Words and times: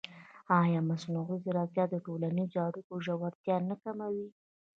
ایا 0.61 0.79
مصنوعي 0.89 1.37
ځیرکتیا 1.43 1.85
د 1.89 1.95
ټولنیزو 2.05 2.57
اړیکو 2.67 2.93
ژورتیا 3.05 3.55
نه 3.69 3.75
کموي؟ 3.83 4.27